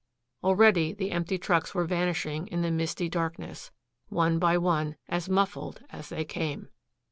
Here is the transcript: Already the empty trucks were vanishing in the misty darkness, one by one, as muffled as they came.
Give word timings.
Already 0.43 0.93
the 0.93 1.11
empty 1.11 1.37
trucks 1.37 1.75
were 1.75 1.85
vanishing 1.85 2.47
in 2.47 2.63
the 2.63 2.71
misty 2.71 3.07
darkness, 3.07 3.69
one 4.09 4.39
by 4.39 4.57
one, 4.57 4.95
as 5.07 5.29
muffled 5.29 5.83
as 5.91 6.09
they 6.09 6.25
came. 6.25 6.69